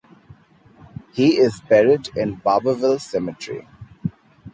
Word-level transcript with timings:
He 1.13 1.37
is 1.37 1.61
buried 1.61 2.09
in 2.17 2.37
Barbourville 2.37 2.99
Cemetery. 2.99 3.67